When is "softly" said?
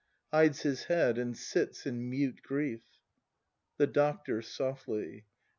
4.41-5.25